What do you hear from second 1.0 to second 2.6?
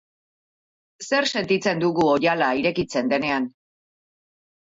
Zer sentitzen dugu oihala